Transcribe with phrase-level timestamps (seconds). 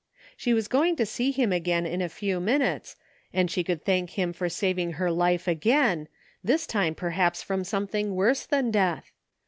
[0.35, 2.95] She was going to see him again in a few minutes,
[3.31, 6.07] and she could thank him for saving her life again,
[6.43, 9.11] this time perhaps from something worse than death.